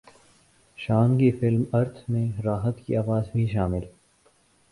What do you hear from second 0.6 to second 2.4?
شان کی film Earth میں